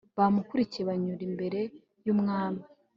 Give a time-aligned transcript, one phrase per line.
[0.17, 1.59] bamukurikiye banyura imbere
[2.05, 2.63] y umwami